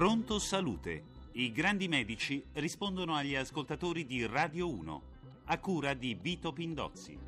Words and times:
Pronto 0.00 0.38
Salute. 0.38 1.02
I 1.32 1.52
grandi 1.52 1.86
medici 1.86 2.42
rispondono 2.54 3.16
agli 3.16 3.34
ascoltatori 3.34 4.06
di 4.06 4.26
Radio 4.26 4.66
1, 4.66 5.02
a 5.44 5.58
cura 5.58 5.92
di 5.92 6.16
Vito 6.18 6.54
Pindozzi. 6.54 7.18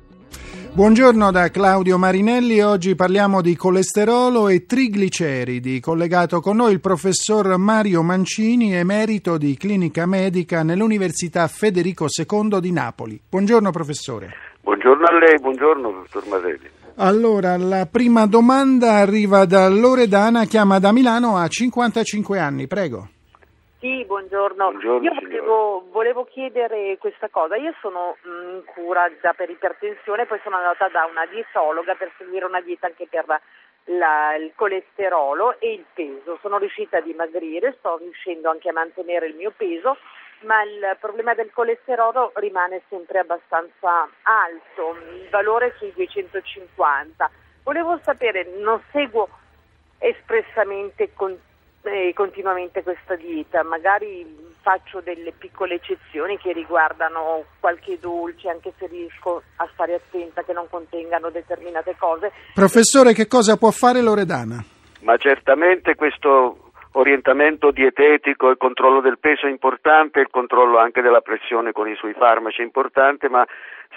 Buongiorno 0.73 1.29
da 1.29 1.51
Claudio 1.51 1.99
Marinelli, 1.99 2.61
oggi 2.61 2.95
parliamo 2.95 3.41
di 3.41 3.55
colesterolo 3.55 4.47
e 4.47 4.65
trigliceridi. 4.65 5.79
Collegato 5.81 6.41
con 6.41 6.55
noi 6.55 6.73
il 6.73 6.79
professor 6.79 7.57
Mario 7.57 8.01
Mancini, 8.01 8.73
emerito 8.73 9.37
di 9.37 9.55
clinica 9.55 10.07
medica 10.07 10.63
nell'Università 10.63 11.47
Federico 11.47 12.07
II 12.07 12.59
di 12.59 12.71
Napoli. 12.71 13.21
Buongiorno 13.29 13.69
professore. 13.69 14.33
Buongiorno 14.61 15.05
a 15.05 15.19
lei, 15.19 15.39
buongiorno 15.39 15.91
dottor 15.91 16.27
Maselli. 16.27 16.82
Allora, 16.97 17.57
la 17.57 17.87
prima 17.91 18.27
domanda 18.27 18.93
arriva 19.01 19.45
da 19.45 19.67
Loredana, 19.67 20.45
chiama 20.45 20.79
da 20.79 20.91
Milano, 20.93 21.37
ha 21.37 21.47
55 21.47 22.37
anni, 22.39 22.67
prego. 22.67 23.07
Sì, 23.79 24.05
buongiorno. 24.05 24.69
Buongiorno, 24.69 25.03
Io 25.03 25.13
volevo, 25.19 25.87
volevo 25.91 26.23
chiedere 26.25 26.97
questa 26.99 27.29
cosa. 27.29 27.55
Io 27.57 27.73
sono 27.81 28.15
mh, 28.21 28.55
in 28.57 28.63
cura 28.73 29.09
già 29.21 29.33
per 29.33 29.49
ipertensione, 29.49 30.25
poi 30.27 30.39
sono 30.43 30.57
andata 30.57 30.87
da 30.89 31.05
una 31.09 31.25
dietologa 31.25 31.95
per 31.95 32.11
seguire 32.17 32.45
una 32.45 32.61
dieta 32.61 32.85
anche 32.87 33.07
per 33.09 33.25
la- 33.85 34.35
il 34.39 34.53
colesterolo 34.55 35.59
e 35.59 35.73
il 35.73 35.85
peso. 35.93 36.37
Sono 36.41 36.57
riuscita 36.59 36.97
a 36.97 37.01
dimagrire, 37.01 37.75
sto 37.79 37.97
riuscendo 37.97 38.49
anche 38.49 38.69
a 38.69 38.73
mantenere 38.73 39.27
il 39.27 39.35
mio 39.35 39.51
peso, 39.57 39.97
ma 40.43 40.63
il 40.63 40.97
problema 40.99 41.33
del 41.33 41.51
colesterolo 41.51 42.31
rimane 42.35 42.81
sempre 42.89 43.19
abbastanza 43.19 44.09
alto, 44.23 44.95
il 45.15 45.29
valore 45.29 45.67
è 45.67 45.73
sui 45.77 45.91
250. 45.93 47.29
Volevo 47.63 47.99
sapere, 48.03 48.45
non 48.59 48.81
seguo 48.91 49.29
espressamente 49.97 51.13
con- 51.13 51.37
eh, 51.83 52.11
continuamente 52.13 52.83
questa 52.83 53.15
dieta, 53.15 53.63
magari 53.63 54.51
faccio 54.61 55.01
delle 55.01 55.33
piccole 55.37 55.75
eccezioni 55.75 56.37
che 56.37 56.53
riguardano 56.53 57.43
qualche 57.59 57.99
dolce, 57.99 58.49
anche 58.49 58.73
se 58.77 58.87
riesco 58.87 59.43
a 59.57 59.69
stare 59.73 59.95
attenta 59.95 60.43
che 60.43 60.53
non 60.53 60.67
contengano 60.69 61.29
determinate 61.29 61.95
cose. 61.97 62.31
Professore, 62.53 63.13
che 63.13 63.27
cosa 63.27 63.57
può 63.57 63.71
fare 63.71 64.01
Loredana? 64.01 64.63
Ma 65.01 65.17
certamente 65.17 65.95
questo 65.95 66.71
orientamento 66.93 67.71
dietetico, 67.71 68.49
il 68.49 68.57
controllo 68.57 69.01
del 69.01 69.19
peso 69.19 69.45
è 69.45 69.49
importante, 69.49 70.19
il 70.19 70.29
controllo 70.29 70.77
anche 70.77 71.01
della 71.01 71.21
pressione 71.21 71.71
con 71.71 71.87
i 71.87 71.95
suoi 71.95 72.13
farmaci 72.13 72.61
è 72.61 72.63
importante, 72.63 73.29
ma 73.29 73.45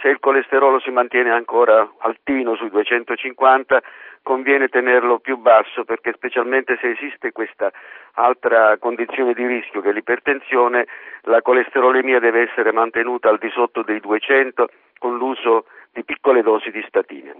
se 0.00 0.08
il 0.08 0.20
colesterolo 0.20 0.80
si 0.80 0.90
mantiene 0.90 1.30
ancora 1.30 1.88
altino 1.98 2.54
sui 2.56 2.70
250 2.70 3.82
conviene 4.22 4.68
tenerlo 4.68 5.20
più 5.20 5.36
basso 5.38 5.84
perché 5.84 6.12
specialmente 6.12 6.76
se 6.80 6.90
esiste 6.90 7.30
questa 7.30 7.70
altra 8.14 8.76
condizione 8.78 9.34
di 9.34 9.46
rischio 9.46 9.80
che 9.80 9.90
è 9.90 9.92
l'ipertensione, 9.92 10.86
la 11.22 11.40
colesterolemia 11.42 12.18
deve 12.18 12.50
essere 12.50 12.72
mantenuta 12.72 13.28
al 13.28 13.38
di 13.38 13.48
sotto 13.50 13.82
dei 13.82 14.00
200 14.00 14.68
con 14.98 15.16
l'uso 15.16 15.66
di 15.92 16.02
piccole 16.02 16.42
dosi 16.42 16.70
di 16.70 16.84
statine. 16.88 17.34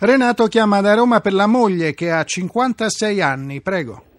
Renato 0.00 0.46
chiama 0.46 0.80
da 0.80 0.94
Roma 0.94 1.20
per 1.20 1.34
la 1.34 1.46
moglie 1.46 1.92
che 1.92 2.10
ha 2.10 2.24
56 2.24 3.20
anni, 3.20 3.60
prego. 3.60 4.13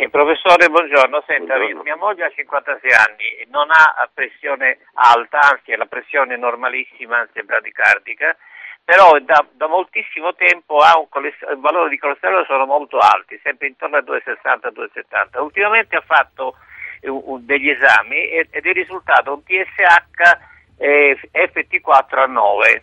Eh, 0.00 0.10
professore, 0.10 0.68
buongiorno. 0.68 1.24
Senta, 1.26 1.56
Buongiorno. 1.56 1.82
mia 1.82 1.96
moglie 1.96 2.26
ha 2.26 2.30
56 2.30 2.88
anni, 2.92 3.46
non 3.50 3.66
ha 3.68 4.08
pressione 4.14 4.78
alta, 4.94 5.40
anzi 5.40 5.74
la 5.74 5.86
pressione 5.86 6.34
è 6.34 6.36
normalissima, 6.36 7.18
anzi 7.18 7.40
è 7.40 7.42
bradicardica, 7.42 8.36
però 8.84 9.18
da, 9.18 9.44
da 9.50 9.66
moltissimo 9.66 10.36
tempo 10.36 10.78
ha 10.78 10.96
un 10.96 11.08
colest- 11.08 11.42
il 11.50 11.58
valore 11.58 11.88
di 11.88 11.98
colesterolo 11.98 12.44
sono 12.44 12.64
molto 12.64 12.98
alti, 12.98 13.40
sempre 13.42 13.66
intorno 13.66 13.96
a 13.96 14.02
260-270. 14.02 15.40
Ultimamente 15.40 15.96
ha 15.96 16.02
fatto 16.06 16.54
un- 17.02 17.44
degli 17.44 17.68
esami 17.68 18.28
ed, 18.28 18.50
ed 18.52 18.66
è 18.66 18.72
risultato 18.72 19.32
un 19.32 19.42
TSH 19.42 20.38
eh, 20.78 21.18
FT4 21.32 22.20
a 22.22 22.26
9. 22.26 22.82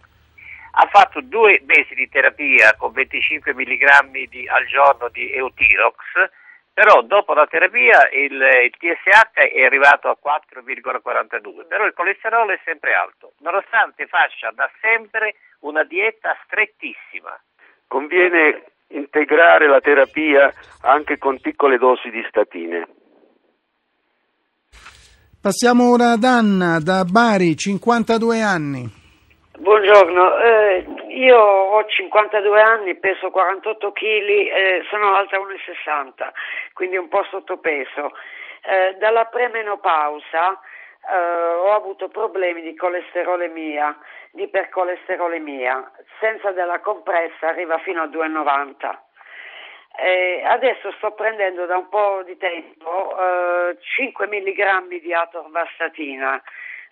Ha 0.77 0.87
fatto 0.91 1.21
due 1.21 1.61
mesi 1.65 1.95
di 1.95 2.09
terapia 2.09 2.75
con 2.75 2.91
25 2.91 3.53
mg 3.53 4.27
di- 4.27 4.49
al 4.49 4.65
giorno 4.65 5.07
di 5.07 5.31
Eutirox, 5.31 5.95
però 6.75 7.01
dopo 7.03 7.33
la 7.33 7.47
terapia 7.47 8.09
il, 8.11 8.33
il 8.33 8.75
TSH 8.77 9.31
è 9.31 9.63
arrivato 9.63 10.09
a 10.09 10.17
4,42, 10.21 11.67
però 11.69 11.85
il 11.85 11.93
colesterolo 11.93 12.51
è 12.51 12.59
sempre 12.65 12.93
alto, 12.93 13.31
nonostante 13.39 14.07
faccia 14.07 14.51
da 14.53 14.69
sempre 14.81 15.35
una 15.59 15.85
dieta 15.85 16.37
strettissima. 16.43 17.31
Conviene 17.87 18.63
integrare 18.87 19.69
la 19.69 19.79
terapia 19.79 20.51
anche 20.81 21.17
con 21.17 21.39
piccole 21.39 21.77
dosi 21.77 22.09
di 22.09 22.21
statine. 22.27 22.85
Passiamo 25.41 25.91
ora 25.91 26.11
ad 26.11 26.25
Anna 26.25 26.79
da 26.83 27.05
Bari, 27.05 27.55
52 27.55 28.41
anni. 28.41 28.83
Buongiorno, 29.57 30.37
eh, 30.39 30.85
io 31.15 31.37
ho 31.37 31.85
52 31.85 32.61
anni, 32.61 32.95
peso 32.95 33.31
48 33.31 33.91
kg, 33.91 34.01
eh, 34.01 34.83
sono 34.89 35.15
alta 35.15 35.39
1,60, 35.39 36.31
quindi 36.73 36.97
un 36.97 37.07
po' 37.07 37.23
sottopeso. 37.29 38.11
Eh, 38.61 38.95
dalla 38.97 39.25
premenopausa 39.25 40.59
eh, 41.07 41.15
ho 41.15 41.73
avuto 41.73 42.09
problemi 42.09 42.61
di 42.61 42.75
colesterolemia, 42.75 43.97
di 44.31 44.43
ipercolesterolemia, 44.43 45.91
senza 46.19 46.51
della 46.51 46.79
compressa 46.79 47.47
arriva 47.47 47.77
fino 47.79 48.01
a 48.01 48.07
2,90. 48.07 48.97
Eh, 49.97 50.43
adesso 50.45 50.91
sto 50.97 51.11
prendendo 51.11 51.65
da 51.65 51.77
un 51.77 51.87
po' 51.87 52.21
di 52.25 52.35
tempo 52.35 53.15
eh, 53.17 53.77
5 53.79 54.27
mg 54.27 54.99
di 54.99 55.13
atorvastatina. 55.13 56.41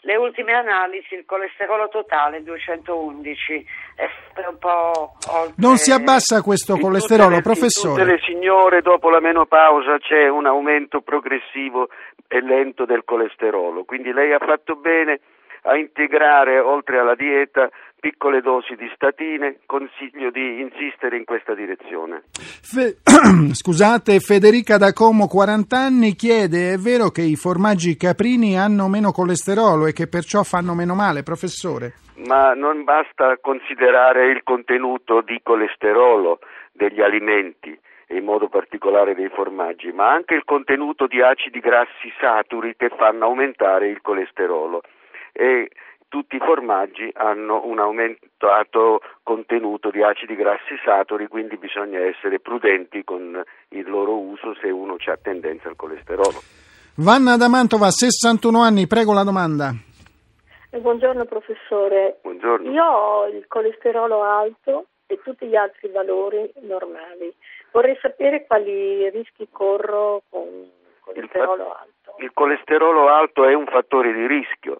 Le 0.05 0.17
ultime 0.17 0.51
analisi, 0.53 1.15
il 1.15 1.23
colesterolo 1.25 1.87
totale 1.87 2.43
211, 2.43 3.65
è 3.95 4.05
un 4.49 4.57
po' 4.59 5.13
oltre. 5.31 5.53
Non 5.57 5.77
si 5.77 5.91
abbassa 5.93 6.41
questo 6.41 6.75
In 6.75 6.81
colesterolo, 6.81 7.29
le- 7.29 7.35
In 7.37 7.41
professore. 7.41 7.93
tutte 8.01 8.11
le 8.11 8.19
signore 8.25 8.81
dopo 8.81 9.09
la 9.09 9.21
menopausa 9.21 9.97
c'è 9.99 10.27
un 10.27 10.45
aumento 10.45 10.99
progressivo 11.01 11.87
e 12.27 12.41
lento 12.41 12.83
del 12.85 13.03
colesterolo, 13.05 13.85
quindi 13.85 14.11
lei 14.11 14.33
ha 14.33 14.39
fatto 14.39 14.75
bene 14.75 15.19
a 15.63 15.75
integrare 15.77 16.59
oltre 16.59 16.99
alla 16.99 17.15
dieta 17.15 17.69
piccole 18.03 18.41
dosi 18.41 18.75
di 18.75 18.91
statine, 18.95 19.59
consiglio 19.65 20.29
di 20.29 20.59
insistere 20.59 21.15
in 21.15 21.23
questa 21.23 21.53
direzione. 21.53 22.23
Fe- 22.33 22.97
Scusate, 23.53 24.19
Federica 24.19 24.77
da 24.77 24.91
Como, 24.91 25.27
40 25.27 25.77
anni, 25.77 26.11
chiede: 26.13 26.73
è 26.73 26.77
vero 26.77 27.09
che 27.09 27.21
i 27.21 27.37
formaggi 27.37 27.95
caprini 27.95 28.57
hanno 28.57 28.89
meno 28.89 29.11
colesterolo 29.11 29.87
e 29.87 29.93
che 29.93 30.07
perciò 30.07 30.43
fanno 30.43 30.73
meno 30.73 30.95
male, 30.95 31.23
professore? 31.23 31.93
Ma 32.27 32.53
non 32.53 32.83
basta 32.83 33.37
considerare 33.39 34.31
il 34.31 34.43
contenuto 34.43 35.21
di 35.21 35.39
colesterolo 35.41 36.39
degli 36.73 37.01
alimenti 37.01 37.77
e 38.05 38.17
in 38.17 38.25
modo 38.25 38.49
particolare 38.49 39.15
dei 39.15 39.29
formaggi, 39.29 39.91
ma 39.93 40.11
anche 40.11 40.35
il 40.35 40.43
contenuto 40.43 41.07
di 41.07 41.21
acidi 41.21 41.59
grassi 41.59 42.11
saturi 42.19 42.75
che 42.75 42.89
fanno 42.97 43.25
aumentare 43.25 43.87
il 43.87 44.01
colesterolo. 44.01 44.81
E 45.33 45.69
tutti 46.13 46.35
i 46.35 46.39
formaggi 46.39 47.09
hanno 47.15 47.65
un 47.65 47.79
aumentato 47.79 49.01
contenuto 49.23 49.89
di 49.89 50.03
acidi 50.03 50.35
grassi 50.35 50.75
saturi, 50.85 51.27
quindi 51.27 51.57
bisogna 51.57 51.99
essere 51.99 52.39
prudenti 52.39 53.03
con 53.03 53.41
il 53.69 53.89
loro 53.89 54.17
uso 54.19 54.53
se 54.61 54.69
uno 54.69 54.95
ha 55.03 55.17
tendenza 55.19 55.69
al 55.69 55.75
colesterolo. 55.75 56.39
Vanna 56.97 57.35
da 57.35 57.49
Mantova, 57.49 57.89
61 57.89 58.61
anni, 58.61 58.85
prego 58.85 59.11
la 59.13 59.23
domanda. 59.23 59.73
Eh, 60.69 60.77
Buongiorno 60.77 61.25
professore, 61.25 62.19
Buongiorno. 62.21 62.69
io 62.69 62.83
ho 62.83 63.27
il 63.27 63.45
colesterolo 63.47 64.21
alto 64.23 64.85
e 65.07 65.19
tutti 65.23 65.47
gli 65.47 65.55
altri 65.55 65.89
valori 65.89 66.47
normali. 66.61 67.33
Vorrei 67.71 67.97
sapere 67.99 68.45
quali 68.45 69.09
rischi 69.09 69.47
corro 69.51 70.21
con 70.29 70.45
il 70.45 70.69
colesterolo 70.99 71.71
alto. 71.73 72.15
Il 72.19 72.31
colesterolo 72.33 73.07
alto 73.09 73.45
è 73.45 73.55
un 73.55 73.65
fattore 73.65 74.13
di 74.13 74.27
rischio, 74.27 74.79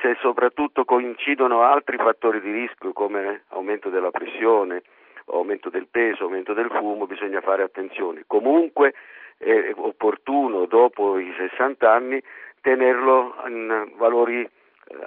se 0.00 0.16
soprattutto 0.20 0.84
coincidono 0.84 1.62
altri 1.62 1.96
fattori 1.96 2.40
di 2.40 2.50
rischio 2.50 2.92
come 2.92 3.42
aumento 3.48 3.88
della 3.88 4.10
pressione, 4.10 4.82
aumento 5.26 5.70
del 5.70 5.86
peso, 5.90 6.24
aumento 6.24 6.52
del 6.52 6.70
fumo, 6.70 7.06
bisogna 7.06 7.40
fare 7.40 7.62
attenzione. 7.62 8.24
Comunque 8.26 8.94
è 9.38 9.72
opportuno 9.76 10.66
dopo 10.66 11.18
i 11.18 11.32
60 11.36 11.92
anni 11.92 12.22
tenerlo 12.60 13.36
in 13.46 13.92
valori 13.96 14.42
eh, 14.42 14.48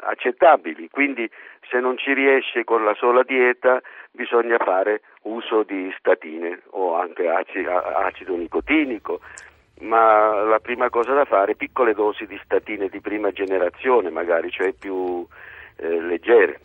accettabili, 0.02 0.90
quindi 0.90 1.30
se 1.70 1.80
non 1.80 1.98
ci 1.98 2.14
riesce 2.14 2.64
con 2.64 2.86
la 2.86 2.94
sola 2.94 3.24
dieta 3.24 3.82
bisogna 4.12 4.58
fare 4.58 5.02
uso 5.24 5.64
di 5.64 5.94
statine 5.98 6.62
o 6.72 6.96
anche 6.96 7.28
aci- 7.28 7.66
a- 7.66 8.06
acido 8.06 8.36
nicotinico, 8.36 9.20
ma 9.80 10.44
la 10.44 10.60
prima 10.60 10.90
cosa 10.90 11.14
da 11.14 11.26
fare 11.26 11.54
è 11.54 11.56
piccole 11.56 11.94
dosi 11.94 12.26
di 12.26 12.40
statine 12.44 12.90
di 12.90 13.00
prima 13.00 13.32
generazione 13.32 14.10
magari, 14.10 14.50
cioè 14.50 14.74
più 14.74 15.26
eh, 15.78 16.02
leggere. 16.02 16.60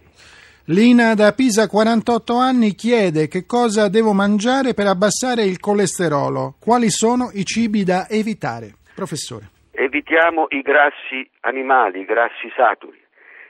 Lina 0.69 1.15
da 1.15 1.33
Pisa, 1.33 1.69
48 1.69 2.37
anni, 2.37 2.75
chiede 2.75 3.29
che 3.29 3.45
cosa 3.45 3.91
devo 3.91 4.15
mangiare 4.15 4.73
per 4.73 4.87
abbassare 4.87 5.43
il 5.45 5.61
colesterolo. 5.61 6.55
Quali 6.59 6.89
sono 6.89 7.29
i 7.35 7.45
cibi 7.45 7.85
da 7.85 8.09
evitare? 8.09 8.73
Professore. 8.95 9.51
Evitiamo 9.73 10.47
i 10.49 10.63
grassi 10.63 11.29
animali, 11.41 12.01
i 12.01 12.05
grassi 12.07 12.51
saturi. 12.57 12.99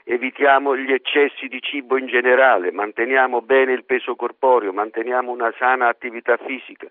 Evitiamo 0.03 0.75
gli 0.75 0.91
eccessi 0.91 1.47
di 1.47 1.59
cibo 1.61 1.97
in 1.97 2.07
generale, 2.07 2.71
manteniamo 2.71 3.41
bene 3.41 3.71
il 3.71 3.85
peso 3.85 4.15
corporeo, 4.15 4.73
manteniamo 4.73 5.31
una 5.31 5.53
sana 5.57 5.87
attività 5.87 6.37
fisica. 6.37 6.87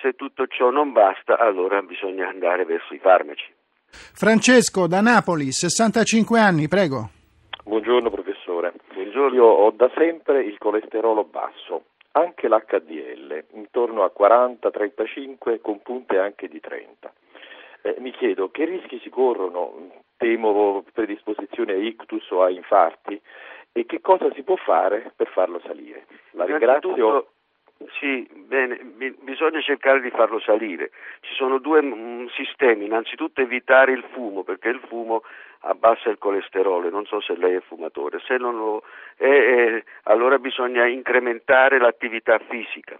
Se 0.00 0.12
tutto 0.12 0.46
ciò 0.46 0.70
non 0.70 0.92
basta, 0.92 1.38
allora 1.38 1.80
bisogna 1.82 2.28
andare 2.28 2.64
verso 2.64 2.94
i 2.94 2.98
farmaci. 2.98 3.52
Francesco 3.88 4.86
da 4.86 5.00
Napoli, 5.00 5.52
65 5.52 6.38
anni, 6.38 6.68
prego. 6.68 7.10
Buongiorno 7.64 8.10
professore. 8.10 8.72
Buongiorno. 8.92 9.34
Io 9.36 9.44
ho 9.44 9.70
da 9.70 9.90
sempre 9.96 10.42
il 10.42 10.58
colesterolo 10.58 11.24
basso, 11.24 11.84
anche 12.12 12.48
l'HDL, 12.48 13.44
intorno 13.54 14.02
a 14.02 14.12
40-35 14.16 15.60
con 15.60 15.80
punte 15.80 16.18
anche 16.18 16.48
di 16.48 16.60
30. 16.60 17.12
Eh, 17.82 17.96
mi 18.00 18.10
chiedo 18.12 18.50
che 18.50 18.64
rischi 18.64 18.98
si 19.00 19.10
corrono, 19.10 19.90
temo 20.16 20.84
predisposizione 20.92 21.72
a 21.72 21.76
ictus 21.76 22.30
o 22.30 22.42
a 22.42 22.50
infarti 22.50 23.20
e 23.72 23.86
che 23.86 24.00
cosa 24.00 24.32
si 24.34 24.42
può 24.42 24.56
fare 24.56 25.12
per 25.16 25.28
farlo 25.28 25.60
salire. 25.64 26.06
La 26.32 26.44
ringrazio. 26.44 27.28
Sì, 27.98 28.28
bene, 28.32 28.78
bisogna 29.22 29.60
cercare 29.60 30.00
di 30.00 30.10
farlo 30.10 30.38
salire. 30.40 30.90
Ci 31.20 31.34
sono 31.34 31.58
due 31.58 31.82
mm, 31.82 32.26
sistemi, 32.34 32.86
innanzitutto 32.86 33.40
evitare 33.40 33.92
il 33.92 34.04
fumo, 34.12 34.42
perché 34.42 34.68
il 34.68 34.80
fumo 34.86 35.22
abbassa 35.60 36.10
il 36.10 36.18
colesterolo, 36.18 36.88
non 36.90 37.04
so 37.06 37.20
se 37.20 37.36
lei 37.36 37.54
è 37.54 37.60
fumatore, 37.60 38.20
se 38.26 38.36
non 38.36 38.56
lo 38.56 38.82
è, 39.16 39.24
eh, 39.24 39.84
allora 40.04 40.38
bisogna 40.38 40.86
incrementare 40.86 41.78
l'attività 41.78 42.38
fisica. 42.38 42.98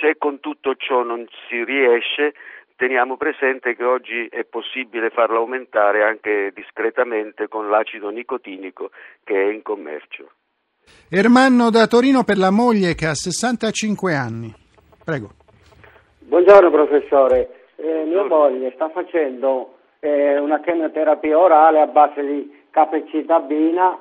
Se 0.00 0.16
con 0.18 0.40
tutto 0.40 0.74
ciò 0.74 1.02
non 1.02 1.26
si 1.48 1.62
riesce, 1.64 2.34
teniamo 2.76 3.16
presente 3.16 3.74
che 3.76 3.84
oggi 3.84 4.26
è 4.26 4.44
possibile 4.44 5.10
farlo 5.10 5.38
aumentare 5.38 6.02
anche 6.02 6.52
discretamente 6.54 7.48
con 7.48 7.68
l'acido 7.68 8.10
nicotinico 8.10 8.90
che 9.24 9.34
è 9.34 9.52
in 9.52 9.62
commercio. 9.62 10.30
Ermanno 11.08 11.70
da 11.70 11.86
Torino 11.86 12.24
per 12.24 12.36
la 12.36 12.50
moglie 12.50 12.96
che 12.96 13.06
ha 13.06 13.14
65 13.14 14.12
anni. 14.12 14.52
Prego. 15.04 15.28
Buongiorno 16.18 16.68
professore, 16.68 17.68
eh, 17.76 18.02
mia 18.06 18.24
moglie 18.24 18.72
sta 18.74 18.88
facendo 18.88 19.76
eh, 20.00 20.36
una 20.40 20.58
chemioterapia 20.58 21.38
orale 21.38 21.80
a 21.80 21.86
base 21.86 22.20
di 22.26 22.52
capecitabina 22.70 23.96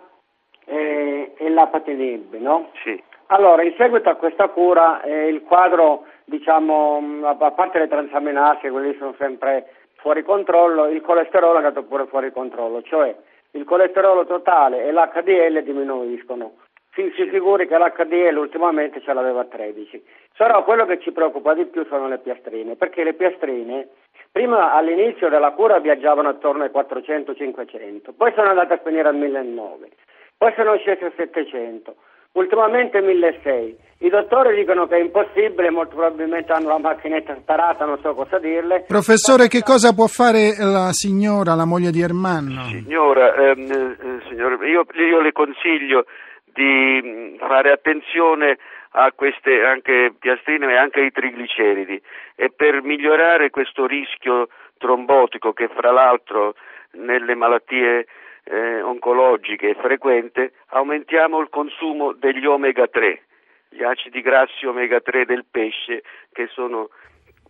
eh, 0.65 1.35
e 1.37 1.49
l'apatinib, 1.49 2.33
no? 2.39 2.71
Sì. 2.83 2.99
Allora, 3.27 3.61
in 3.61 3.75
seguito 3.77 4.09
a 4.09 4.15
questa 4.15 4.47
cura 4.47 5.03
eh, 5.03 5.27
il 5.27 5.43
quadro 5.43 6.05
diciamo, 6.25 7.21
a 7.23 7.51
parte 7.51 7.77
le 7.77 7.87
transaminasi, 7.87 8.67
quelli 8.69 8.95
sono 8.97 9.13
sempre 9.19 9.69
fuori 9.97 10.23
controllo, 10.23 10.87
il 10.87 11.01
colesterolo 11.01 11.53
è 11.53 11.57
andato 11.57 11.83
pure 11.83 12.07
fuori 12.07 12.31
controllo, 12.31 12.81
cioè 12.81 13.15
il 13.51 13.63
colesterolo 13.63 14.25
totale 14.25 14.85
e 14.85 14.91
l'HDL 14.91 15.61
diminuiscono. 15.61 16.53
Si, 16.95 17.11
si 17.15 17.29
figuri 17.29 17.67
che 17.67 17.77
l'HDL 17.77 18.37
ultimamente 18.37 19.01
ce 19.01 19.13
l'aveva 19.13 19.41
a 19.41 19.45
13. 19.45 20.01
Però 20.37 20.63
quello 20.63 20.85
che 20.85 20.99
ci 20.99 21.11
preoccupa 21.11 21.53
di 21.53 21.65
più 21.65 21.85
sono 21.85 22.07
le 22.07 22.19
piastrine, 22.19 22.75
perché 22.75 23.03
le 23.03 23.13
piastrine 23.13 23.89
prima 24.31 24.73
all'inizio 24.73 25.29
della 25.29 25.51
cura 25.51 25.79
viaggiavano 25.79 26.29
attorno 26.29 26.63
ai 26.63 26.71
400-500, 26.73 28.13
poi 28.15 28.31
sono 28.33 28.49
andate 28.49 28.73
a 28.73 28.81
finire 28.83 29.09
a 29.09 29.11
1900, 29.11 29.95
poi 30.37 30.53
sono 30.55 30.77
scese 30.77 31.05
a 31.05 31.11
700 31.15 31.95
ultimamente 32.35 33.01
1600. 33.01 33.83
I 33.99 34.09
dottori 34.09 34.55
dicono 34.55 34.87
che 34.87 34.97
è 34.97 34.99
impossibile, 34.99 35.69
molto 35.69 35.95
probabilmente 35.95 36.51
hanno 36.51 36.67
la 36.67 36.79
macchinetta 36.79 37.35
sparata, 37.39 37.85
non 37.85 37.97
so 38.01 38.13
cosa 38.13 38.37
dirle. 38.39 38.83
Professore, 38.87 39.47
che 39.47 39.61
cosa 39.61 39.93
può 39.93 40.07
fare 40.07 40.53
la 40.59 40.91
signora, 40.91 41.55
la 41.55 41.65
moglie 41.65 41.91
di 41.91 42.01
Ermanno? 42.01 42.63
Signora, 42.65 43.33
ehm, 43.35 43.71
eh, 43.71 44.27
signora 44.27 44.55
io, 44.65 44.85
io, 44.93 45.21
le 45.21 45.31
consiglio 45.31 46.05
di 46.55 47.01
mm, 47.03 47.35
fare 47.37 47.71
attenzione 47.71 48.57
a 48.91 49.11
queste 49.11 49.63
anche 49.65 50.13
piastrine 50.17 50.71
e 50.71 50.77
anche 50.77 51.01
ai 51.01 51.11
trigliceridi 51.11 52.01
e 52.35 52.49
per 52.49 52.81
migliorare 52.81 53.49
questo 53.49 53.85
rischio 53.85 54.47
trombotico 54.77 55.51
che 55.51 55.67
fra 55.67 55.91
l'altro 55.91 56.55
nelle 56.91 57.35
malattie 57.35 58.07
eh, 58.45 58.81
oncologiche 58.81 59.71
è 59.71 59.75
frequente, 59.75 60.53
aumentiamo 60.67 61.41
il 61.41 61.49
consumo 61.49 62.13
degli 62.13 62.45
omega 62.45 62.87
3, 62.87 63.21
gli 63.69 63.83
acidi 63.83 64.21
grassi 64.21 64.65
omega 64.65 65.01
3 65.01 65.25
del 65.25 65.43
pesce 65.49 66.03
che 66.31 66.47
sono 66.53 66.89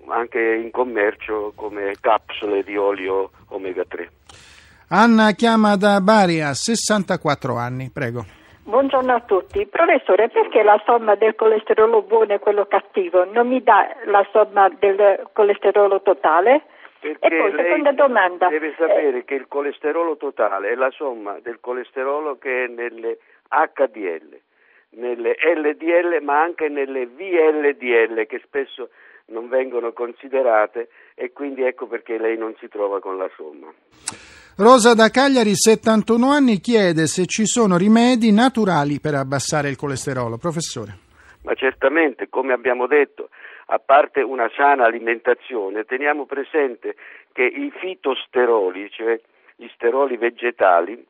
anche 0.08 0.40
in 0.40 0.72
commercio 0.72 1.54
come 1.56 1.94
capsule 2.00 2.64
di 2.64 2.76
olio 2.76 3.30
omega 3.50 3.84
3. 3.88 4.10
Anna 4.90 5.32
chiama 5.32 5.76
da 5.76 6.00
Bari 6.00 6.42
a 6.42 6.54
64 6.54 7.56
anni, 7.56 7.92
prego. 7.92 8.45
Buongiorno 8.68 9.14
a 9.14 9.20
tutti. 9.20 9.68
Professore, 9.68 10.28
perché 10.30 10.64
la 10.64 10.82
somma 10.86 11.14
del 11.14 11.36
colesterolo 11.36 12.02
buono 12.02 12.34
e 12.34 12.40
quello 12.40 12.66
cattivo 12.66 13.24
non 13.24 13.48
mi 13.48 13.62
dà 13.62 13.96
la 14.06 14.28
somma 14.32 14.70
del 14.70 15.30
colesterolo 15.34 16.02
totale? 16.02 16.64
Perché 17.00 17.28
e 17.28 17.38
poi, 17.38 17.52
seconda 17.56 17.92
domanda. 17.92 18.48
Deve 18.48 18.74
sapere 18.76 19.20
eh, 19.20 19.24
che 19.24 19.36
il 19.36 19.48
colesterolo 19.48 20.18
totale 20.18 20.70
è 20.70 20.76
la 20.76 20.90
somma 20.90 21.38
del 21.44 21.60
colesterolo 21.60 22.40
che 22.40 22.64
è 22.64 22.68
nelle 22.68 23.20
HDL, 23.50 24.40
nelle 24.98 25.36
LDL, 25.40 26.24
ma 26.24 26.42
anche 26.42 26.68
nelle 26.68 27.06
VLDL 27.06 28.26
che 28.26 28.42
spesso 28.44 28.90
non 29.28 29.48
vengono 29.50 29.94
considerate 29.94 30.90
e 31.16 31.32
quindi 31.32 31.64
ecco 31.64 31.88
perché 31.88 32.18
lei 32.18 32.38
non 32.38 32.56
si 32.60 32.68
trova 32.68 33.00
con 33.00 33.18
la 33.18 33.30
somma. 33.36 33.74
Rosa 34.58 34.94
da 34.94 35.10
Cagliari, 35.10 35.54
71 35.54 36.30
anni, 36.32 36.60
chiede 36.60 37.08
se 37.08 37.26
ci 37.26 37.46
sono 37.46 37.78
rimedi 37.78 38.32
naturali 38.32 39.00
per 39.02 39.16
abbassare 39.16 39.70
il 39.70 39.76
colesterolo. 39.76 40.38
Professore. 40.38 41.04
Ma 41.44 41.54
certamente, 41.56 42.30
come 42.30 42.54
abbiamo 42.54 42.88
detto, 42.88 43.30
a 43.68 43.80
parte 43.80 44.22
una 44.22 44.50
sana 44.56 44.86
alimentazione, 44.86 45.84
teniamo 45.84 46.26
presente 46.26 46.96
che 47.34 47.44
i 47.44 47.72
fitosteroli, 47.72 48.90
cioè 48.90 49.20
gli 49.56 49.68
steroli 49.74 50.18
vegetali, 50.18 51.06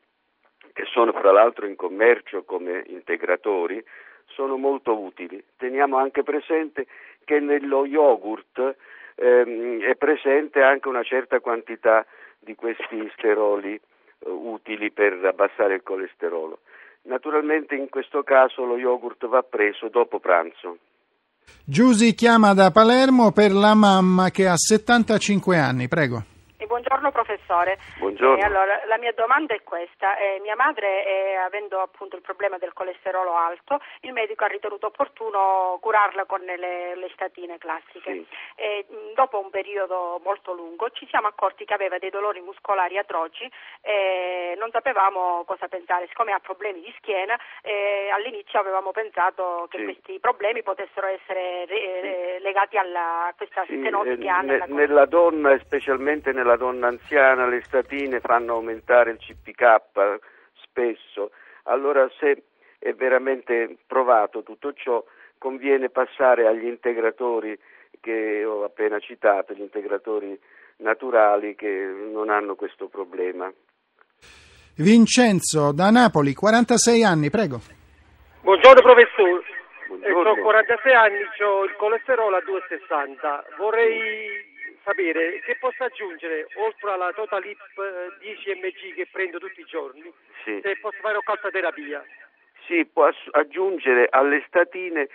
che 0.72 0.84
sono 0.92 1.12
fra 1.12 1.32
l'altro 1.32 1.66
in 1.66 1.76
commercio 1.76 2.42
come 2.44 2.82
integratori, 2.88 3.82
sono 4.26 4.56
molto 4.56 4.98
utili. 4.98 5.42
Teniamo 5.56 5.96
anche 5.96 6.22
presente 6.22 6.86
che 7.26 7.40
nello 7.40 7.84
yogurt 7.84 8.76
ehm, 9.16 9.82
è 9.82 9.96
presente 9.96 10.62
anche 10.62 10.88
una 10.88 11.02
certa 11.02 11.40
quantità 11.40 12.06
di 12.38 12.54
questi 12.54 13.10
steroli 13.18 13.74
eh, 13.74 13.80
utili 14.30 14.90
per 14.92 15.12
abbassare 15.24 15.74
il 15.74 15.82
colesterolo. 15.82 16.60
Naturalmente 17.02 17.74
in 17.74 17.88
questo 17.88 18.22
caso 18.22 18.64
lo 18.64 18.78
yogurt 18.78 19.26
va 19.26 19.42
preso 19.42 19.88
dopo 19.88 20.20
pranzo. 20.20 20.78
Giusy 21.64 22.14
chiama 22.14 22.54
da 22.54 22.70
Palermo 22.70 23.32
per 23.32 23.52
la 23.52 23.74
mamma 23.74 24.30
che 24.30 24.46
ha 24.46 24.56
75 24.56 25.58
anni, 25.58 25.88
prego. 25.88 26.35
Buongiorno 26.76 27.10
professore. 27.10 27.78
Buongiorno. 27.96 28.36
Eh, 28.36 28.44
allora, 28.44 28.84
la 28.84 28.98
mia 28.98 29.12
domanda 29.12 29.54
è 29.54 29.62
questa. 29.62 30.18
Eh, 30.18 30.40
mia 30.42 30.54
madre, 30.54 31.06
eh, 31.06 31.34
avendo 31.36 31.80
appunto 31.80 32.16
il 32.16 32.22
problema 32.22 32.58
del 32.58 32.74
colesterolo 32.74 33.34
alto, 33.34 33.80
il 34.00 34.12
medico 34.12 34.44
ha 34.44 34.48
ritenuto 34.48 34.88
opportuno 34.88 35.78
curarla 35.80 36.26
con 36.26 36.40
le, 36.40 36.94
le 36.94 37.10
statine 37.14 37.56
classiche. 37.56 38.24
Sì. 38.56 38.84
dopo 39.14 39.40
un 39.40 39.48
periodo 39.48 40.20
molto 40.22 40.52
lungo 40.52 40.90
ci 40.90 41.06
siamo 41.08 41.28
accorti 41.28 41.64
che 41.64 41.72
aveva 41.72 41.96
dei 41.96 42.10
dolori 42.10 42.40
muscolari 42.40 42.98
atroci 42.98 43.50
e 43.80 44.54
non 44.58 44.70
sapevamo 44.70 45.44
cosa 45.46 45.68
pensare. 45.68 46.08
Siccome 46.08 46.32
ha 46.32 46.40
problemi 46.40 46.82
di 46.82 46.94
schiena, 46.98 47.38
eh, 47.62 48.10
all'inizio 48.12 48.60
avevamo 48.60 48.90
pensato 48.90 49.66
che 49.70 49.78
sì. 49.78 49.84
questi 49.84 50.18
problemi 50.20 50.62
potessero 50.62 51.06
essere 51.06 51.64
sì. 51.68 52.42
legati 52.42 52.76
alla, 52.76 53.28
a 53.28 53.34
questa 53.34 53.64
stenosi 53.64 54.18
che 54.18 54.28
ha 54.28 54.42
nella, 54.42 54.66
nella 54.66 55.06
donna 55.06 55.52
e 55.52 55.58
specialmente 55.60 56.32
nella 56.32 56.56
donna 56.56 56.65
anziana 56.68 57.46
le 57.46 57.62
statine 57.62 58.20
fanno 58.20 58.54
aumentare 58.54 59.10
il 59.10 59.18
CPK 59.18 60.18
spesso, 60.62 61.30
allora 61.64 62.08
se 62.18 62.42
è 62.78 62.92
veramente 62.92 63.76
provato 63.86 64.42
tutto 64.42 64.72
ciò 64.74 65.02
conviene 65.38 65.90
passare 65.90 66.46
agli 66.46 66.66
integratori 66.66 67.58
che 68.00 68.44
ho 68.44 68.64
appena 68.64 68.98
citato, 68.98 69.52
gli 69.54 69.60
integratori 69.60 70.38
naturali 70.78 71.54
che 71.54 71.68
non 72.12 72.30
hanno 72.30 72.54
questo 72.54 72.88
problema. 72.88 73.52
Vincenzo 74.76 75.72
da 75.72 75.90
Napoli, 75.90 76.34
46 76.34 77.02
anni, 77.02 77.30
prego. 77.30 77.60
Buongiorno 78.42 78.82
professore. 78.82 79.42
Buongiorno. 79.88 80.30
Ho 80.30 80.42
46 80.42 80.92
anni, 80.92 81.16
ho 81.42 81.64
il 81.64 81.74
colesterolo 81.76 82.36
a 82.36 82.40
2,60. 82.40 83.56
Vorrei 83.56 84.54
sapere 84.86 85.40
che 85.40 85.56
posso 85.58 85.82
aggiungere 85.82 86.46
oltre 86.54 86.92
alla 86.92 87.12
Totalip 87.12 87.58
10 88.20 88.50
eh, 88.50 88.54
mg 88.54 88.94
che 88.94 89.08
prendo 89.10 89.38
tutti 89.38 89.60
i 89.60 89.64
giorni, 89.64 90.12
sì. 90.44 90.60
se 90.62 90.78
posso 90.80 90.98
fare 91.00 91.18
calzaterapia. 91.24 92.04
si 92.66 92.86
può 92.86 93.10
aggiungere 93.32 94.06
alle 94.08 94.44
statine 94.46 95.08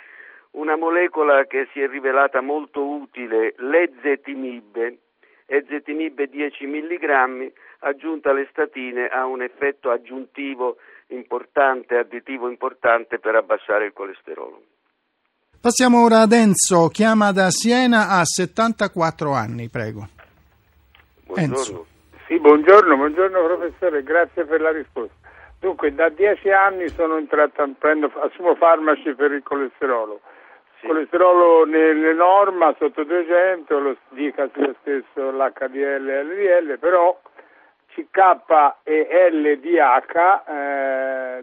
una 0.52 0.76
molecola 0.76 1.46
che 1.46 1.70
si 1.72 1.80
è 1.80 1.88
rivelata 1.88 2.42
molto 2.42 2.86
utile, 2.86 3.54
l'ezetimib, 3.58 4.98
ezetimib 5.46 6.22
10 6.22 6.66
mg, 6.68 7.52
aggiunta 7.80 8.32
alle 8.32 8.48
statine 8.52 9.08
ha 9.08 9.26
un 9.26 9.42
effetto 9.42 9.90
aggiuntivo 9.90 10.78
importante, 11.08 11.96
additivo 11.96 12.50
importante 12.50 13.20
per 13.20 13.36
abbassare 13.36 13.86
il 13.86 13.94
colesterolo. 13.94 14.62
Passiamo 15.62 16.04
ora 16.04 16.22
ad 16.22 16.32
Enzo, 16.32 16.88
chiama 16.88 17.32
da 17.32 17.52
Siena, 17.52 18.10
ha 18.10 18.26
74 18.26 19.32
anni, 19.32 19.70
prego. 19.70 20.08
Buongiorno. 21.28 21.56
Enzo. 21.56 21.86
Sì, 22.26 22.40
buongiorno, 22.40 22.96
buongiorno 22.96 23.46
professore, 23.46 24.02
grazie 24.02 24.44
per 24.46 24.60
la 24.60 24.72
risposta. 24.72 25.14
Dunque, 25.60 25.94
da 25.94 26.10
dieci 26.10 26.50
anni 26.50 26.90
sono 26.90 27.18
entrato, 27.18 27.64
prendo, 27.78 28.12
assumo 28.24 28.56
farmaci 28.56 29.14
per 29.14 29.34
il 29.34 29.44
colesterolo. 29.44 30.22
Sì. 30.80 30.88
Colesterolo 30.88 31.64
nelle 31.66 32.16
norma 32.16 32.74
sotto 32.80 33.04
200, 33.04 33.78
lo 33.78 33.96
dica 34.10 34.50
lo 34.52 34.76
stesso 34.82 35.30
l'HDL 35.30 36.10
e 36.10 36.24
l'LDL, 36.24 36.80
però 36.80 37.22
CK 37.94 38.78
e 38.82 39.30
LDH 39.30 40.44
eh, 40.48 40.91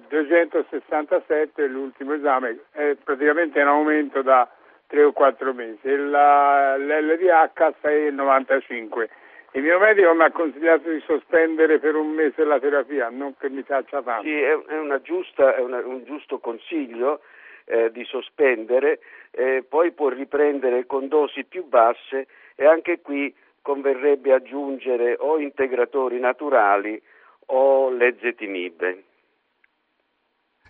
267 0.08 1.66
l'ultimo 1.66 2.14
esame, 2.14 2.58
è 2.72 2.96
praticamente 3.02 3.60
in 3.60 3.66
aumento 3.66 4.22
da 4.22 4.48
3 4.86 5.04
o 5.04 5.12
4 5.12 5.52
mesi, 5.52 5.96
la, 5.96 6.76
l'LDH 6.76 7.74
6,95. 7.82 9.08
Il 9.52 9.62
mio 9.62 9.78
medico 9.78 10.14
mi 10.14 10.24
ha 10.24 10.30
consigliato 10.30 10.90
di 10.90 11.00
sospendere 11.06 11.78
per 11.78 11.94
un 11.94 12.08
mese 12.10 12.44
la 12.44 12.60
terapia, 12.60 13.08
non 13.08 13.34
che 13.38 13.48
mi 13.48 13.62
faccia 13.62 14.02
tanto. 14.02 14.24
Sì, 14.24 14.40
è, 14.40 15.00
giusta, 15.02 15.54
è 15.56 15.60
una, 15.60 15.78
un 15.78 16.04
giusto 16.04 16.38
consiglio 16.38 17.20
eh, 17.64 17.90
di 17.90 18.04
sospendere, 18.04 19.00
eh, 19.30 19.64
poi 19.66 19.92
può 19.92 20.08
riprendere 20.08 20.86
con 20.86 21.08
dosi 21.08 21.44
più 21.44 21.66
basse 21.66 22.26
e 22.54 22.66
anche 22.66 23.00
qui 23.00 23.34
converrebbe 23.62 24.32
aggiungere 24.32 25.16
o 25.18 25.38
integratori 25.38 26.18
naturali 26.18 27.00
o 27.46 27.90
l'ezetimib. 27.90 29.06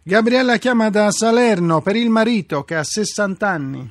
Gabriella 0.04 0.56
chiama 0.56 0.90
da 0.90 1.10
Salerno 1.10 1.80
per 1.82 1.96
il 1.96 2.08
marito 2.08 2.62
che 2.62 2.76
ha 2.76 2.84
60 2.84 3.46
anni. 3.46 3.90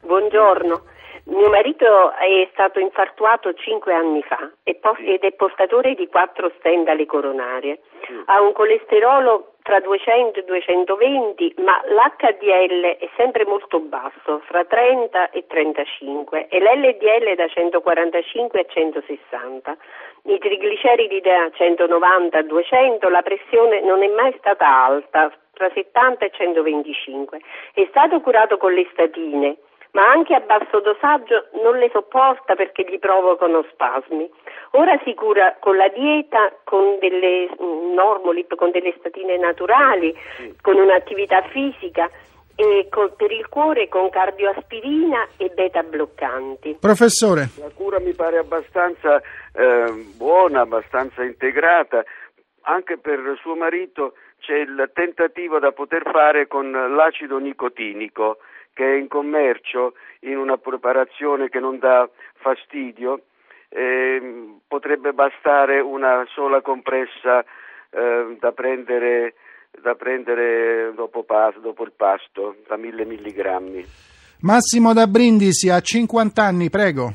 Buongiorno. 0.00 0.82
Mio 1.24 1.48
marito 1.48 2.12
è 2.12 2.48
stato 2.52 2.80
infartuato 2.80 3.54
cinque 3.54 3.94
anni 3.94 4.22
fa 4.22 4.50
ed 4.64 5.22
è 5.22 5.32
portatore 5.32 5.94
di 5.94 6.08
quattro 6.08 6.50
stendali 6.58 7.06
coronarie. 7.06 7.80
Ha 8.26 8.40
un 8.40 8.52
colesterolo 8.52 9.51
tra 9.62 9.80
200 9.80 10.40
e 10.40 10.44
220, 10.44 11.54
ma 11.58 11.80
l'HDL 11.86 12.98
è 12.98 13.08
sempre 13.16 13.44
molto 13.44 13.80
basso, 13.80 14.40
fra 14.46 14.64
30 14.64 15.30
e 15.30 15.46
35, 15.46 16.48
e 16.48 16.58
l'LDL 16.58 17.34
da 17.36 17.46
145 17.48 18.60
a 18.60 18.64
160. 18.64 19.76
I 20.24 20.38
trigliceridi 20.38 21.20
da 21.20 21.50
190 21.52 22.38
a 22.38 22.42
200, 22.42 23.08
la 23.08 23.22
pressione 23.22 23.80
non 23.80 24.02
è 24.02 24.08
mai 24.08 24.34
stata 24.38 24.66
alta, 24.66 25.32
tra 25.52 25.70
70 25.72 26.24
e 26.24 26.30
125. 26.30 27.40
È 27.74 27.86
stato 27.90 28.20
curato 28.20 28.56
con 28.56 28.72
le 28.72 28.86
statine 28.92 29.56
ma 29.92 30.10
anche 30.10 30.34
a 30.34 30.40
basso 30.40 30.80
dosaggio 30.80 31.48
non 31.62 31.76
le 31.78 31.90
sopporta 31.92 32.54
perché 32.54 32.84
gli 32.88 32.98
provocano 32.98 33.64
spasmi. 33.72 34.28
Ora 34.72 34.98
si 35.04 35.12
cura 35.14 35.56
con 35.60 35.76
la 35.76 35.88
dieta, 35.88 36.52
con 36.64 36.98
delle 36.98 37.48
mm, 37.50 37.92
normolip, 37.92 38.54
con 38.54 38.70
delle 38.70 38.94
statine 38.98 39.36
naturali, 39.36 40.14
sì. 40.36 40.54
con 40.62 40.76
un'attività 40.76 41.42
fisica 41.42 42.08
e 42.54 42.88
con, 42.90 43.12
per 43.16 43.30
il 43.32 43.48
cuore 43.48 43.88
con 43.88 44.08
cardioaspirina 44.08 45.28
e 45.36 45.50
beta 45.50 45.82
bloccanti. 45.82 46.78
Professore. 46.80 47.50
La 47.58 47.70
cura 47.74 48.00
mi 48.00 48.14
pare 48.14 48.38
abbastanza 48.38 49.20
eh, 49.52 49.92
buona, 50.16 50.62
abbastanza 50.62 51.22
integrata. 51.22 52.02
Anche 52.62 52.96
per 52.96 53.18
suo 53.40 53.56
marito 53.56 54.14
c'è 54.40 54.56
il 54.56 54.90
tentativo 54.94 55.58
da 55.58 55.72
poter 55.72 56.02
fare 56.10 56.46
con 56.46 56.70
l'acido 56.70 57.38
nicotinico 57.38 58.38
che 58.74 58.84
è 58.84 58.96
in 58.96 59.08
commercio 59.08 59.94
in 60.20 60.36
una 60.36 60.56
preparazione 60.56 61.48
che 61.48 61.60
non 61.60 61.78
dà 61.78 62.08
fastidio, 62.34 63.22
eh, 63.68 64.58
potrebbe 64.66 65.12
bastare 65.12 65.80
una 65.80 66.24
sola 66.34 66.60
compressa 66.60 67.44
eh, 67.90 68.36
da, 68.38 68.52
prendere, 68.52 69.34
da 69.82 69.94
prendere 69.94 70.92
dopo, 70.94 71.24
dopo, 71.60 71.84
il 71.84 71.92
pasto, 71.96 72.56
da 72.66 72.76
mille 72.76 73.04
milligrammi. 73.04 73.84
Massimo 74.40 74.92
da 74.92 75.06
Brindisi 75.06 75.70
ha 75.70 75.80
50 75.80 76.42
anni, 76.42 76.68
prego. 76.68 77.12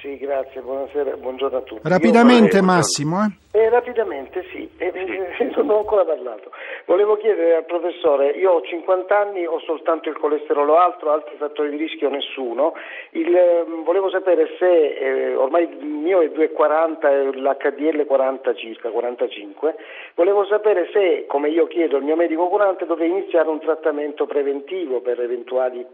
Sì, 0.00 0.18
grazie, 0.18 0.60
buonasera, 0.60 1.16
buongiorno 1.16 1.56
a 1.56 1.60
tutti. 1.62 1.88
Rapidamente 1.88 2.58
Io, 2.58 2.62
Massimo. 2.62 3.24
Eh? 3.24 3.58
Eh, 3.58 3.70
rapidamente 3.70 4.44
sì, 4.52 4.68
eh, 4.76 4.92
sì. 5.38 5.44
non 5.56 5.70
ho 5.70 5.78
ancora 5.78 6.04
parlato. 6.04 6.50
Volevo 6.86 7.16
chiedere 7.16 7.56
al 7.56 7.64
professore, 7.64 8.32
io 8.32 8.52
ho 8.52 8.60
50 8.60 9.18
anni, 9.18 9.46
ho 9.46 9.58
soltanto 9.60 10.10
il 10.10 10.18
colesterolo 10.18 10.76
alto, 10.76 11.10
altri 11.10 11.34
fattori 11.36 11.70
di 11.70 11.76
rischio 11.76 12.10
nessuno. 12.10 12.74
Il, 13.12 13.34
ehm, 13.34 13.84
volevo 13.84 14.10
sapere 14.10 14.54
se 14.58 14.94
eh, 14.94 15.34
ormai 15.34 15.64
il 15.64 15.86
mio 15.86 16.20
è 16.20 16.26
2,40 16.26 17.10
e 17.10 17.38
l'HDL 17.38 18.04
40 18.04 18.54
circa, 18.54 18.90
45. 18.90 19.76
Volevo 20.14 20.44
sapere 20.44 20.90
se, 20.92 21.24
come 21.26 21.48
io 21.48 21.66
chiedo 21.68 21.96
al 21.96 22.02
mio 22.02 22.16
medico 22.16 22.48
curante, 22.48 22.84
dovrei 22.84 23.08
iniziare 23.08 23.48
un 23.48 23.60
trattamento 23.60 24.26
preventivo 24.26 25.00
per 25.00 25.18
eventuali 25.20 25.86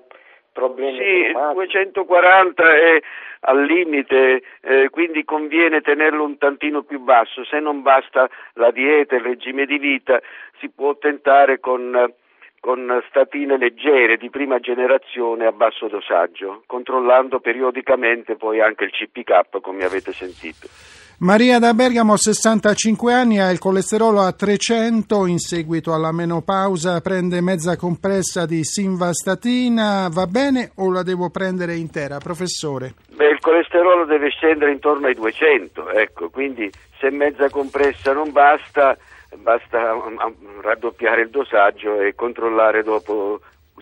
problemi. 0.52 0.98
Sì, 0.98 1.32
240 1.32 2.62
è 2.62 3.02
al 3.40 3.64
limite, 3.64 4.42
eh, 4.60 4.88
quindi 4.90 5.24
conviene 5.24 5.80
tenerlo 5.80 6.24
un 6.24 6.36
tantino 6.36 6.82
più 6.82 7.00
basso. 7.00 7.44
Se 7.44 7.58
non 7.60 7.82
basta 7.82 8.28
la 8.54 8.70
dieta, 8.70 9.16
il 9.16 9.22
regime 9.22 9.64
di 9.66 9.78
vita, 9.78 10.20
si 10.58 10.68
può 10.68 10.96
tentare 10.96 11.58
con, 11.58 12.12
con 12.60 13.02
statine 13.08 13.56
leggere 13.56 14.16
di 14.18 14.28
prima 14.28 14.58
generazione 14.60 15.46
a 15.46 15.52
basso 15.52 15.88
dosaggio, 15.88 16.62
controllando 16.66 17.40
periodicamente 17.40 18.36
poi 18.36 18.60
anche 18.60 18.84
il 18.84 18.90
CPK, 18.90 19.60
come 19.60 19.84
avete 19.84 20.12
sentito. 20.12 20.68
Maria 21.22 21.58
da 21.58 21.74
Bergamo, 21.74 22.16
65 22.16 23.12
anni, 23.12 23.40
ha 23.40 23.50
il 23.50 23.58
colesterolo 23.58 24.22
a 24.22 24.32
300, 24.32 25.26
in 25.26 25.38
seguito 25.38 25.92
alla 25.92 26.12
menopausa 26.12 27.02
prende 27.02 27.42
mezza 27.42 27.76
compressa 27.76 28.46
di 28.46 28.64
simvastatina, 28.64 30.08
va 30.10 30.26
bene 30.26 30.70
o 30.76 30.90
la 30.90 31.02
devo 31.02 31.28
prendere 31.28 31.76
intera? 31.76 32.16
Professore? 32.16 32.94
Beh, 33.14 33.32
il 33.32 33.38
colesterolo 33.38 34.06
deve 34.06 34.30
scendere 34.30 34.72
intorno 34.72 35.08
ai 35.08 35.14
200, 35.14 35.90
ecco, 35.90 36.30
quindi 36.30 36.70
se 36.98 37.10
mezza 37.10 37.50
compressa 37.50 38.14
non 38.14 38.32
basta, 38.32 38.96
basta 39.42 39.92
um, 39.92 40.16
um, 40.24 40.60
raddoppiare 40.62 41.20
il 41.20 41.28
dosaggio 41.28 42.00
e 42.00 42.14
controllare 42.14 42.82
dopo 42.82 43.40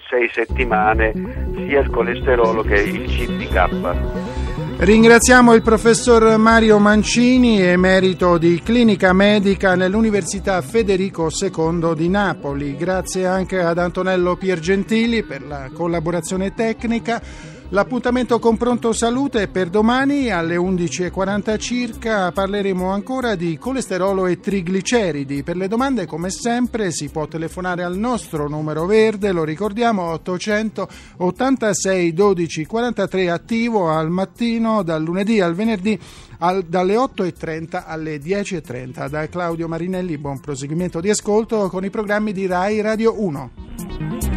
sei 0.09 0.29
settimane 0.29 1.13
sia 1.55 1.79
il 1.79 1.91
colesterolo 1.91 2.63
che 2.63 2.81
il 2.81 3.07
CPK. 3.07 4.38
Ringraziamo 4.81 5.55
il 5.55 5.63
professor 5.63 6.37
Mario 6.37 6.79
Mancini, 6.79 7.61
emerito 7.61 8.39
di 8.39 8.63
clinica 8.63 9.13
medica 9.13 9.75
nell'Università 9.75 10.63
Federico 10.63 11.31
II 11.33 11.95
di 11.97 12.09
Napoli. 12.09 12.77
Grazie 12.77 13.27
anche 13.27 13.61
ad 13.61 13.79
Antonello 13.79 14.37
Piergentili 14.37 15.25
per 15.25 15.45
la 15.45 15.69
collaborazione 15.75 16.55
tecnica. 16.55 17.21
L'appuntamento 17.71 18.39
con 18.39 18.57
Pronto 18.57 18.95
Salute 18.95 19.43
è 19.43 19.49
per 19.49 19.69
domani 19.69 20.31
alle 20.31 20.57
11.40 20.57 21.59
circa. 21.59 22.33
Parleremo 22.33 22.89
ancora 22.89 23.35
di 23.35 23.59
colesterolo 23.59 24.25
e 24.25 24.41
trigliceridi. 24.41 25.43
Per 25.43 25.55
le 25.55 25.69
domande, 25.69 26.07
come 26.07 26.31
sempre, 26.31 26.91
si 26.91 27.11
può 27.11 27.29
telefonare 27.29 27.83
al 27.83 27.99
nostro 27.99 28.49
numero 28.49 28.87
verde, 28.87 29.33
lo 29.33 29.45
ricordiamo, 29.45 30.05
886 30.05 32.15
12 32.15 32.65
43 32.65 33.31
attivo 33.31 33.91
al 33.91 34.09
mattino 34.09 34.83
dal 34.83 35.03
lunedì 35.03 35.43
al 35.43 35.55
venerdì 35.55 36.01
al, 36.39 36.63
dalle 36.63 36.95
8.30 36.95 37.83
alle 37.85 38.17
10.30. 38.17 39.11
Da 39.11 39.29
Claudio 39.29 39.69
Marinelli, 39.69 40.17
buon 40.17 40.41
proseguimento 40.41 41.01
di 41.01 41.11
ascolto 41.11 41.69
con 41.69 41.85
i 41.85 41.91
programmi 41.91 42.33
di 42.33 42.47
RAI 42.47 42.81
Radio 42.81 43.23
1. 43.23 44.28